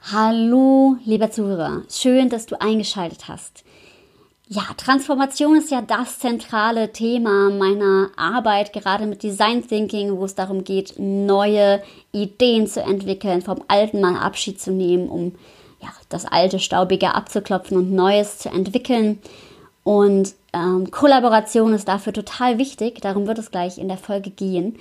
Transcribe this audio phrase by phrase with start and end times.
[0.00, 1.82] Hallo, lieber Zuhörer.
[1.90, 3.64] Schön, dass du eingeschaltet hast.
[4.46, 10.34] Ja, Transformation ist ja das zentrale Thema meiner Arbeit, gerade mit Design Thinking, wo es
[10.34, 11.82] darum geht, neue
[12.12, 15.34] Ideen zu entwickeln, vom alten mal Abschied zu nehmen, um
[15.82, 19.18] ja, das alte Staubige abzuklopfen und Neues zu entwickeln.
[19.82, 24.78] Und ähm, Kollaboration ist dafür total wichtig, darum wird es gleich in der Folge gehen.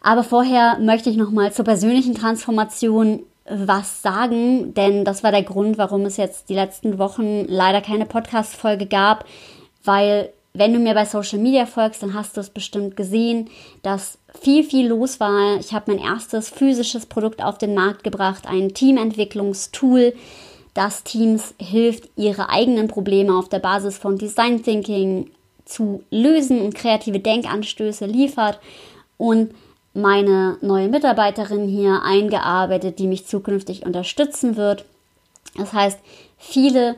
[0.00, 5.76] Aber vorher möchte ich nochmal zur persönlichen Transformation was sagen, denn das war der Grund,
[5.76, 9.26] warum es jetzt die letzten Wochen leider keine Podcast-Folge gab,
[9.84, 13.50] weil wenn du mir bei Social Media folgst, dann hast du es bestimmt gesehen,
[13.82, 15.58] dass viel, viel los war.
[15.58, 20.14] Ich habe mein erstes physisches Produkt auf den Markt gebracht, ein Teamentwicklungstool,
[20.72, 25.30] das Teams hilft, ihre eigenen Probleme auf der Basis von Design Thinking
[25.64, 28.60] zu lösen und kreative Denkanstöße liefert.
[29.16, 29.54] Und
[29.94, 34.84] meine neue Mitarbeiterin hier eingearbeitet, die mich zukünftig unterstützen wird.
[35.56, 35.98] Das heißt,
[36.36, 36.96] viele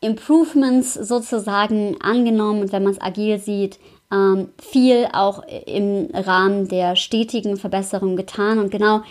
[0.00, 3.78] Improvements sozusagen angenommen und wenn man es agil sieht,
[4.12, 8.58] ähm, viel auch im Rahmen der stetigen Verbesserung getan.
[8.58, 9.02] Und genau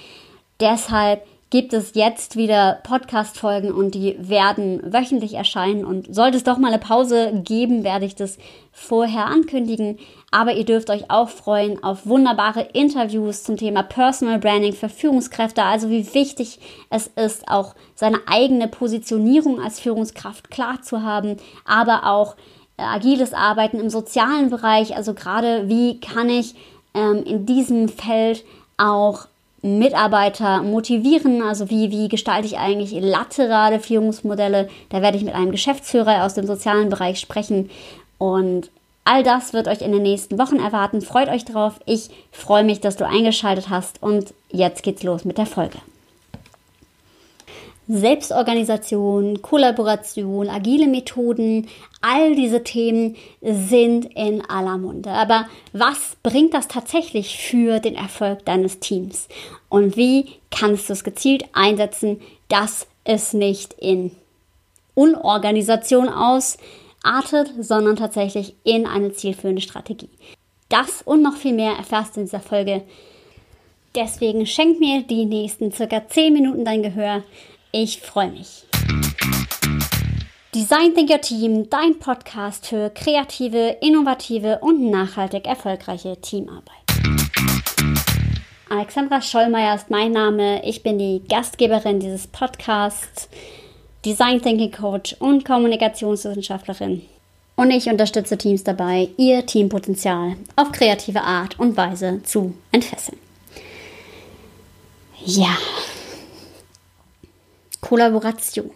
[0.59, 5.85] deshalb gibt es jetzt wieder Podcast-Folgen und die werden wöchentlich erscheinen.
[5.85, 8.39] Und sollte es doch mal eine Pause geben, werde ich das
[8.71, 9.99] vorher ankündigen.
[10.31, 15.61] Aber ihr dürft euch auch freuen auf wunderbare Interviews zum Thema Personal Branding für Führungskräfte.
[15.61, 16.57] Also wie wichtig
[16.89, 22.35] es ist, auch seine eigene Positionierung als Führungskraft klar zu haben, aber auch
[22.77, 24.95] äh, agiles Arbeiten im sozialen Bereich.
[24.95, 26.55] Also gerade wie kann ich
[26.95, 28.43] ähm, in diesem Feld
[28.77, 29.27] auch
[29.63, 31.41] Mitarbeiter motivieren?
[31.41, 34.69] Also wie, wie gestalte ich eigentlich laterale Führungsmodelle?
[34.89, 37.69] Da werde ich mit einem Geschäftsführer aus dem sozialen Bereich sprechen.
[38.17, 38.69] Und
[39.05, 41.01] all das wird euch in den nächsten Wochen erwarten.
[41.01, 41.79] Freut euch drauf.
[41.85, 44.03] Ich freue mich, dass du eingeschaltet hast.
[44.03, 45.79] Und jetzt geht's los mit der Folge.
[47.93, 51.67] Selbstorganisation, Kollaboration, agile Methoden,
[52.01, 55.11] all diese Themen sind in aller Munde.
[55.11, 59.27] Aber was bringt das tatsächlich für den Erfolg deines Teams?
[59.69, 64.09] Und wie kannst du es gezielt einsetzen, dass es nicht in
[64.95, 70.09] Unorganisation ausartet, sondern tatsächlich in eine zielführende Strategie?
[70.69, 72.81] Das und noch viel mehr erfährst du in dieser Folge.
[73.95, 77.23] Deswegen schenk mir die nächsten circa 10 Minuten dein Gehör.
[77.75, 78.65] Ich freue mich.
[80.53, 86.67] Design Think Your Team, dein Podcast für kreative, innovative und nachhaltig erfolgreiche Teamarbeit.
[88.69, 90.63] Alexandra Schollmeier ist mein Name.
[90.63, 93.27] Ich bin die Gastgeberin dieses Podcasts,
[94.05, 97.01] Design Thinking Coach und Kommunikationswissenschaftlerin.
[97.55, 103.17] Und ich unterstütze Teams dabei, ihr Teampotenzial auf kreative Art und Weise zu entfesseln.
[105.25, 105.57] Ja,
[107.83, 108.71] Kollaboration.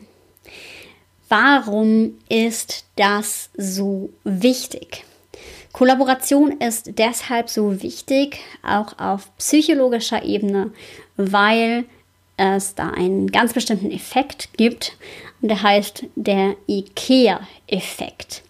[1.29, 5.05] Warum ist das so wichtig?
[5.71, 10.71] Kollaboration ist deshalb so wichtig, auch auf psychologischer Ebene,
[11.15, 11.85] weil
[12.35, 14.97] es da einen ganz bestimmten Effekt gibt
[15.41, 18.43] und der heißt der IKEA-Effekt.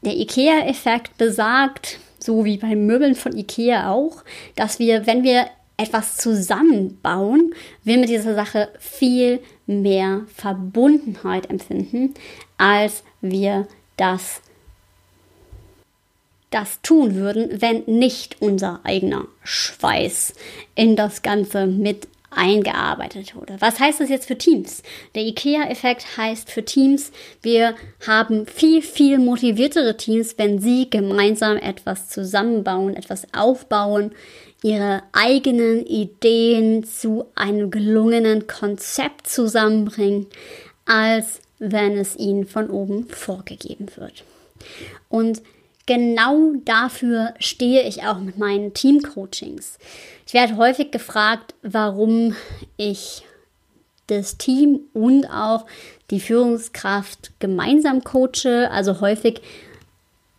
[0.00, 4.24] Der IKEA-Effekt besagt, so wie bei Möbeln von IKEA auch,
[4.56, 7.54] dass wir, wenn wir etwas zusammenbauen,
[7.84, 12.14] wir mit dieser Sache viel mehr Verbundenheit empfinden,
[12.58, 14.40] als wir das,
[16.50, 20.34] das tun würden, wenn nicht unser eigener Schweiß
[20.74, 23.56] in das Ganze mit eingearbeitet wurde.
[23.60, 24.82] Was heißt das jetzt für Teams?
[25.14, 27.12] Der IKEA-Effekt heißt für Teams,
[27.42, 27.74] wir
[28.06, 34.12] haben viel, viel motiviertere Teams, wenn sie gemeinsam etwas zusammenbauen, etwas aufbauen,
[34.62, 40.26] ihre eigenen Ideen zu einem gelungenen Konzept zusammenbringen,
[40.86, 44.24] als wenn es ihnen von oben vorgegeben wird.
[45.08, 45.42] Und
[45.86, 49.78] genau dafür stehe ich auch mit meinen Teamcoachings.
[50.26, 52.36] Ich werde häufig gefragt, warum
[52.76, 53.24] ich
[54.06, 55.66] das Team und auch
[56.10, 58.68] die Führungskraft gemeinsam coache.
[58.70, 59.40] Also häufig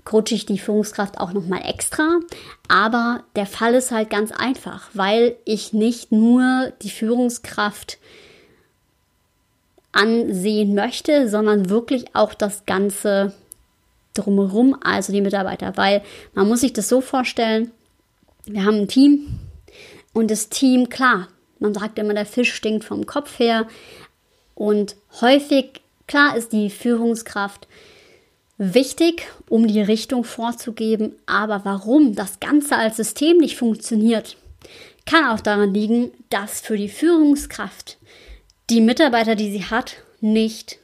[0.06, 2.20] coache ich die Führungskraft auch nochmal extra.
[2.68, 7.98] Aber der Fall ist halt ganz einfach, weil ich nicht nur die Führungskraft
[9.92, 13.34] ansehen möchte, sondern wirklich auch das Ganze
[14.14, 15.78] drumherum, also die Mitarbeiter.
[15.78, 16.02] Weil
[16.34, 17.72] man muss sich das so vorstellen,
[18.46, 19.40] wir haben ein Team
[20.14, 21.28] und das Team, klar,
[21.60, 23.68] man sagt immer, der Fisch stinkt vom Kopf her.
[24.54, 27.68] Und häufig, klar, ist die Führungskraft
[28.58, 31.14] wichtig, um die Richtung vorzugeben.
[31.26, 34.38] Aber warum das Ganze als System nicht funktioniert,
[35.06, 37.98] kann auch daran liegen, dass für die Führungskraft
[38.70, 40.80] die Mitarbeiter, die sie hat, nicht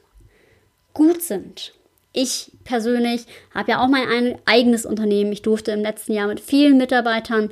[0.92, 1.72] gut sind.
[2.12, 3.22] Ich persönlich
[3.54, 5.32] habe ja auch mein eigenes Unternehmen.
[5.32, 7.50] Ich durfte im letzten Jahr mit vielen Mitarbeitern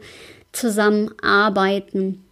[0.53, 2.25] zusammenarbeiten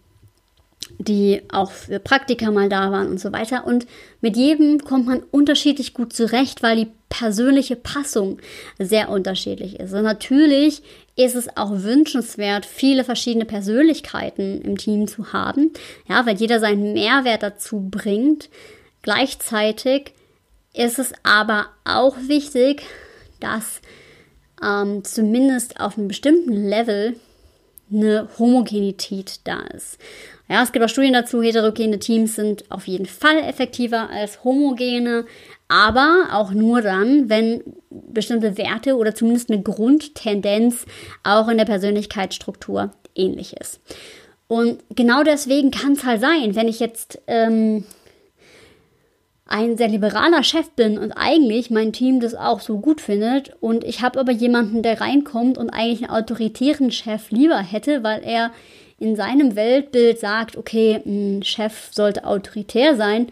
[0.99, 3.65] die auch für Praktika mal da waren und so weiter.
[3.65, 3.87] Und
[4.21, 8.39] mit jedem kommt man unterschiedlich gut zurecht, weil die persönliche Passung
[8.79, 9.93] sehr unterschiedlich ist.
[9.93, 10.81] Und natürlich
[11.15, 15.71] ist es auch wünschenswert, viele verschiedene Persönlichkeiten im Team zu haben,
[16.07, 18.49] ja, weil jeder seinen Mehrwert dazu bringt.
[19.01, 20.13] Gleichzeitig
[20.73, 22.83] ist es aber auch wichtig,
[23.39, 23.81] dass
[24.63, 27.15] ähm, zumindest auf einem bestimmten Level
[27.91, 29.97] eine Homogenität da ist.
[30.49, 35.25] Ja, es gibt auch Studien dazu, heterogene Teams sind auf jeden Fall effektiver als homogene,
[35.67, 40.85] aber auch nur dann, wenn bestimmte Werte oder zumindest eine Grundtendenz
[41.23, 43.79] auch in der Persönlichkeitsstruktur ähnlich ist.
[44.47, 47.83] Und genau deswegen kann es halt sein, wenn ich jetzt ähm,
[49.45, 53.83] ein sehr liberaler Chef bin und eigentlich mein Team das auch so gut findet und
[53.83, 58.51] ich habe aber jemanden, der reinkommt und eigentlich einen autoritären Chef lieber hätte, weil er
[58.99, 63.27] in seinem Weltbild sagt, okay, ein Chef sollte autoritär sein,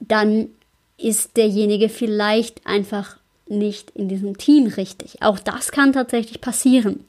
[0.00, 0.48] dann
[0.98, 3.16] ist derjenige vielleicht einfach
[3.46, 5.22] nicht in diesem Team richtig.
[5.22, 7.04] Auch das kann tatsächlich passieren.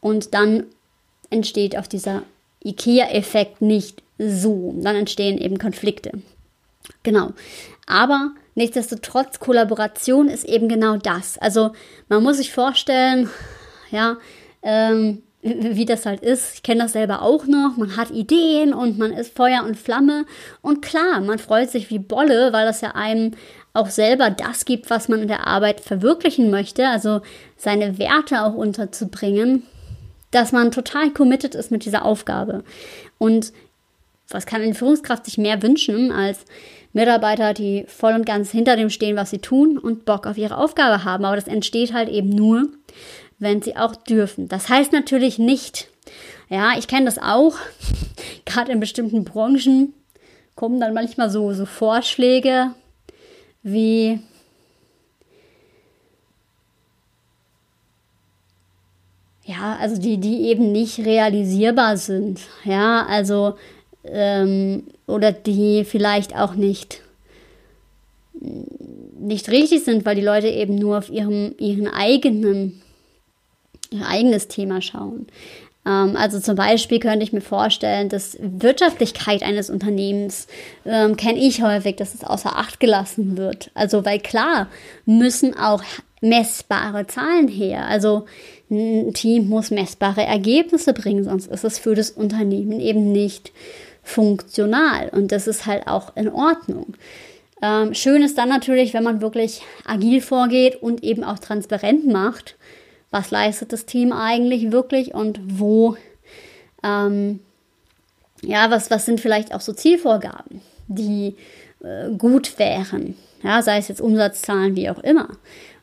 [0.00, 0.64] Und dann
[1.30, 2.22] entsteht auch dieser
[2.64, 4.74] IKEA-Effekt nicht so.
[4.80, 6.12] Dann entstehen eben Konflikte.
[7.02, 7.32] Genau.
[7.86, 11.38] Aber nichtsdestotrotz, Kollaboration ist eben genau das.
[11.38, 11.72] Also
[12.08, 13.28] man muss sich vorstellen,
[13.90, 14.16] ja,
[14.62, 16.54] ähm, wie das halt ist.
[16.54, 17.76] Ich kenne das selber auch noch.
[17.76, 20.26] Man hat Ideen und man ist Feuer und Flamme.
[20.62, 23.32] Und klar, man freut sich wie Bolle, weil das ja einem
[23.72, 26.88] auch selber das gibt, was man in der Arbeit verwirklichen möchte.
[26.88, 27.20] Also
[27.56, 29.62] seine Werte auch unterzubringen,
[30.30, 32.64] dass man total committed ist mit dieser Aufgabe.
[33.18, 33.52] Und
[34.28, 36.44] was kann eine Führungskraft sich mehr wünschen als
[36.92, 40.56] Mitarbeiter, die voll und ganz hinter dem stehen, was sie tun und Bock auf ihre
[40.56, 41.24] Aufgabe haben.
[41.24, 42.68] Aber das entsteht halt eben nur,
[43.38, 44.48] wenn sie auch dürfen.
[44.48, 45.88] Das heißt natürlich nicht,
[46.48, 47.56] ja, ich kenne das auch,
[48.44, 49.92] gerade in bestimmten Branchen
[50.54, 52.70] kommen dann manchmal so, so Vorschläge
[53.62, 54.20] wie,
[59.44, 63.56] ja, also die, die eben nicht realisierbar sind, ja, also,
[64.04, 67.02] ähm, oder die vielleicht auch nicht
[69.18, 72.80] nicht richtig sind, weil die Leute eben nur auf ihrem, ihren eigenen
[73.90, 75.26] ihr eigenes Thema schauen.
[75.86, 80.46] Ähm, also zum Beispiel könnte ich mir vorstellen, dass Wirtschaftlichkeit eines Unternehmens
[80.84, 83.70] ähm, kenne ich häufig, dass es außer Acht gelassen wird.
[83.74, 84.68] Also weil klar
[85.04, 85.82] müssen auch
[86.20, 87.86] messbare Zahlen her.
[87.86, 88.26] Also
[88.70, 93.52] ein Team muss messbare Ergebnisse bringen, sonst ist es für das Unternehmen eben nicht
[94.02, 95.08] funktional.
[95.10, 96.94] Und das ist halt auch in Ordnung.
[97.62, 102.56] Ähm, schön ist dann natürlich, wenn man wirklich agil vorgeht und eben auch transparent macht,
[103.10, 105.96] was leistet das Team eigentlich wirklich und wo,
[106.82, 107.40] ähm,
[108.42, 111.36] ja, was, was sind vielleicht auch so Zielvorgaben, die
[111.82, 115.28] äh, gut wären, ja, sei es jetzt Umsatzzahlen, wie auch immer.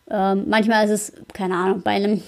[0.09, 2.21] Ähm, manchmal ist es, keine Ahnung, bei einem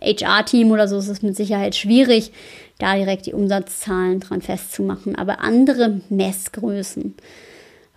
[0.00, 2.32] HR-Team oder so ist es mit Sicherheit schwierig,
[2.78, 5.16] da direkt die Umsatzzahlen dran festzumachen.
[5.16, 7.14] Aber andere Messgrößen,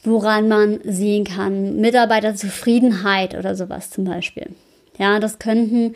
[0.03, 4.47] woran man sehen kann, Mitarbeiterzufriedenheit oder sowas zum Beispiel.
[4.97, 5.95] Ja, das könnten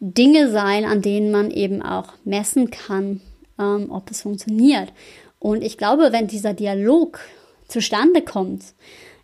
[0.00, 3.20] Dinge sein, an denen man eben auch messen kann,
[3.58, 4.92] ähm, ob es funktioniert.
[5.38, 7.20] Und ich glaube, wenn dieser Dialog
[7.66, 8.62] zustande kommt,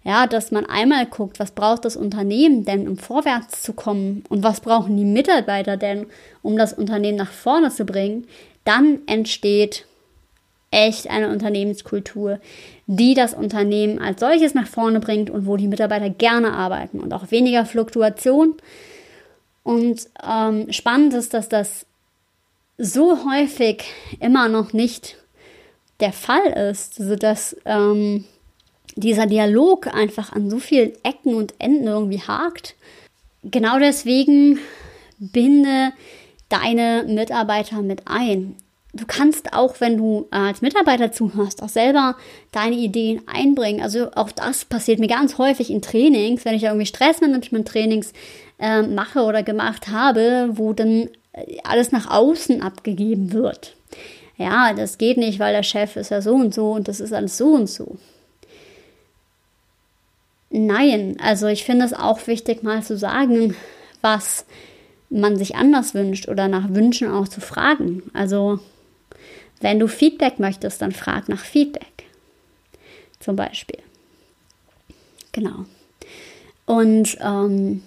[0.05, 4.43] ja, dass man einmal guckt, was braucht das Unternehmen denn, um vorwärts zu kommen und
[4.43, 6.07] was brauchen die Mitarbeiter denn,
[6.43, 8.27] um das Unternehmen nach vorne zu bringen,
[8.65, 9.87] dann entsteht
[10.71, 12.39] echt eine Unternehmenskultur,
[12.87, 17.15] die das Unternehmen als solches nach vorne bringt und wo die Mitarbeiter gerne arbeiten und
[17.15, 18.55] auch weniger Fluktuation,
[19.65, 21.87] und ähm, spannend ist, dass das
[22.79, 23.85] so häufig
[24.21, 25.17] immer noch nicht
[26.01, 28.25] der Fall ist, sodass ähm,
[28.95, 32.75] dieser Dialog einfach an so vielen Ecken und Enden irgendwie hakt.
[33.43, 34.59] Genau deswegen
[35.19, 35.93] binde
[36.49, 38.57] deine Mitarbeiter mit ein.
[38.93, 42.17] Du kannst auch, wenn du als Mitarbeiter zuhörst, auch selber
[42.53, 43.83] deine Ideen einbringen.
[43.83, 48.13] Also auch das passiert mir ganz häufig in Trainings, wenn ich irgendwie Stressmanagement-Trainings
[48.59, 53.77] äh, mache oder gemacht habe, wo dann äh, alles nach außen abgegeben wird.
[54.37, 57.13] Ja, das geht nicht, weil der Chef ist ja so und so und das ist
[57.13, 57.97] alles so und so.
[60.51, 63.57] Nein, also ich finde es auch wichtig, mal zu sagen,
[64.03, 64.45] was
[65.11, 68.03] man sich anders wünscht oder nach Wünschen auch zu fragen.
[68.15, 68.61] Also,
[69.61, 71.87] wenn du Feedback möchtest, dann frag nach Feedback.
[73.21, 73.79] zum Beispiel.
[75.33, 75.65] Genau.
[76.67, 77.83] Und ähm,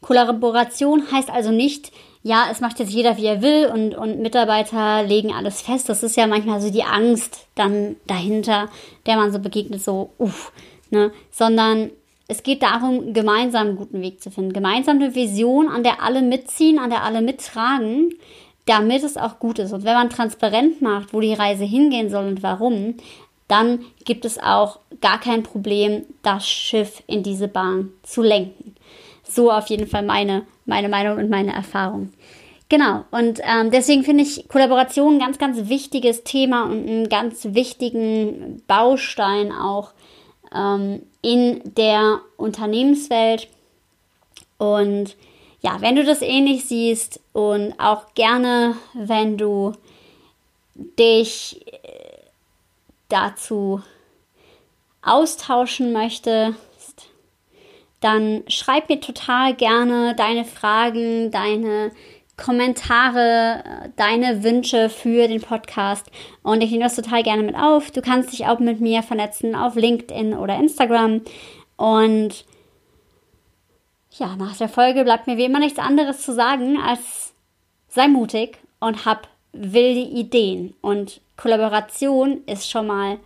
[0.00, 5.02] Kollaboration heißt also nicht, ja, es macht jetzt jeder, wie er will und, und Mitarbeiter
[5.02, 5.88] legen alles fest.
[5.88, 8.68] Das ist ja manchmal so die Angst dann dahinter,
[9.06, 10.52] der man so begegnet, so, uff,
[10.90, 11.12] ne?
[11.30, 11.90] Sondern
[12.28, 14.52] es geht darum, gemeinsam einen guten Weg zu finden.
[14.52, 18.14] Gemeinsam eine Vision, an der alle mitziehen, an der alle mittragen,
[18.66, 19.72] damit es auch gut ist.
[19.72, 22.96] Und wenn man transparent macht, wo die Reise hingehen soll und warum,
[23.48, 28.74] dann gibt es auch gar kein Problem, das Schiff in diese Bahn zu lenken.
[29.28, 32.12] So auf jeden Fall meine, meine Meinung und meine Erfahrung.
[32.70, 37.46] Genau, und ähm, deswegen finde ich Kollaboration ein ganz, ganz wichtiges Thema und einen ganz
[37.52, 39.92] wichtigen Baustein auch
[40.54, 43.48] ähm, in der Unternehmenswelt.
[44.58, 45.16] Und
[45.60, 49.72] ja, wenn du das ähnlich siehst und auch gerne, wenn du
[50.74, 52.18] dich äh,
[53.08, 53.82] dazu
[55.00, 56.54] austauschen möchtest,
[58.00, 61.90] dann schreib mir total gerne deine Fragen, deine
[62.36, 66.06] Kommentare, deine Wünsche für den Podcast
[66.42, 67.90] und ich nehme das total gerne mit auf.
[67.90, 71.22] Du kannst dich auch mit mir vernetzen auf LinkedIn oder Instagram
[71.76, 72.44] und
[74.12, 77.34] ja, nach der Folge bleibt mir wie immer nichts anderes zu sagen als
[77.88, 83.18] sei mutig und hab wilde Ideen und Kollaboration ist schon mal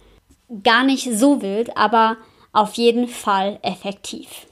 [0.62, 2.16] gar nicht so wild, aber
[2.52, 4.46] auf jeden Fall effektiv.